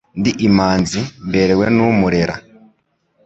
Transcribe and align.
Ndi 0.19 0.31
imanzi 0.47 0.99
mberewe 1.27 1.65
n'umurera. 1.75 2.35